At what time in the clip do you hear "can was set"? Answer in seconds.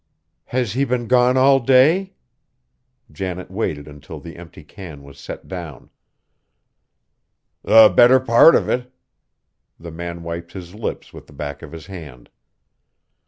4.63-5.47